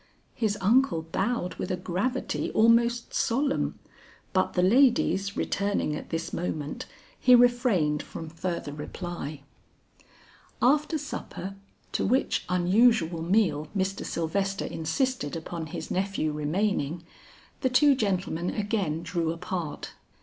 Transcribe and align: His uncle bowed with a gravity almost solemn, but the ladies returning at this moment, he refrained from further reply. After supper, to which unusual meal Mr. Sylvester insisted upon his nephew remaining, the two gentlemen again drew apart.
His 0.33 0.57
uncle 0.61 1.03
bowed 1.03 1.53
with 1.59 1.69
a 1.69 1.75
gravity 1.77 2.49
almost 2.53 3.13
solemn, 3.13 3.77
but 4.33 4.53
the 4.53 4.63
ladies 4.63 5.37
returning 5.37 5.95
at 5.95 6.09
this 6.09 6.33
moment, 6.33 6.87
he 7.19 7.35
refrained 7.35 8.01
from 8.01 8.27
further 8.27 8.73
reply. 8.73 9.43
After 10.59 10.97
supper, 10.97 11.53
to 11.91 12.03
which 12.03 12.45
unusual 12.49 13.21
meal 13.21 13.67
Mr. 13.77 14.03
Sylvester 14.03 14.65
insisted 14.65 15.35
upon 15.35 15.67
his 15.67 15.91
nephew 15.91 16.31
remaining, 16.31 17.03
the 17.59 17.69
two 17.69 17.93
gentlemen 17.93 18.49
again 18.49 19.03
drew 19.03 19.31
apart. 19.31 19.91